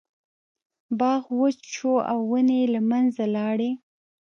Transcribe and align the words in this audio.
باغ 0.99 1.23
وچ 1.39 1.57
شو 1.75 1.93
او 2.11 2.19
ونې 2.31 2.55
یې 2.61 2.67
له 2.73 2.81
منځه 2.89 3.23
لاړې. 3.35 3.71